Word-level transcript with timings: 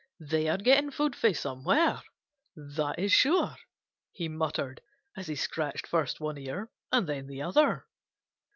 "They 0.19 0.47
are 0.47 0.57
getting 0.57 0.89
food 0.89 1.15
somewhere, 1.35 2.01
that 2.55 2.97
is 2.97 3.11
sure," 3.11 3.55
he 4.11 4.27
muttered, 4.29 4.81
as 5.15 5.27
he 5.27 5.35
scratched 5.35 5.85
first 5.85 6.19
one 6.19 6.39
ear 6.39 6.71
and 6.91 7.05
then 7.07 7.27
the 7.27 7.43
other. 7.43 7.85